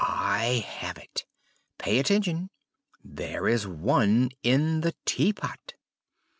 [0.03, 1.27] "I have it!
[1.77, 2.49] Pay attention!
[3.03, 5.75] There is one in the tea pot!"